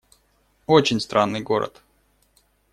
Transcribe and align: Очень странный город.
Очень 0.65 0.99
странный 0.99 1.41
город. 1.43 1.83